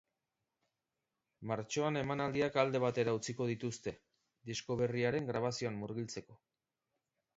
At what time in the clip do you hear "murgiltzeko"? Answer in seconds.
5.83-6.41